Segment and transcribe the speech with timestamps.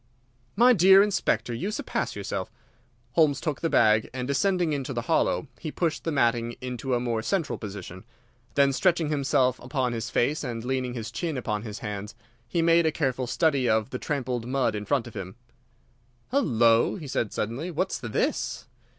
[0.55, 2.51] "My dear Inspector, you surpass yourself!"
[3.11, 6.99] Holmes took the bag, and, descending into the hollow, he pushed the matting into a
[6.99, 8.03] more central position.
[8.55, 12.15] Then stretching himself upon his face and leaning his chin upon his hands,
[12.47, 15.35] he made a careful study of the trampled mud in front of him.
[16.31, 17.69] "Hullo!" said he, suddenly.
[17.69, 18.65] "What's this?"